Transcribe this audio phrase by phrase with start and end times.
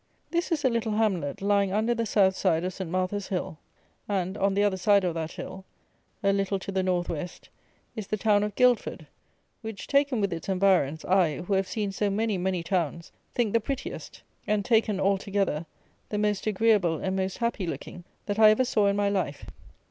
[0.31, 2.89] This is a little hamlet, lying under the South side of St.
[2.89, 3.59] Martha's Hill;
[4.09, 5.63] and, on the other side of that hill,
[6.23, 7.49] a little to the North West,
[7.95, 9.05] is the town of Guilford,
[9.61, 13.59] which (taken with its environs) I, who have seen so many, many towns, think the
[13.59, 15.67] prettiest, and, taken, all together,
[16.09, 19.45] the most agreeable and most happy looking, that I ever saw in my life.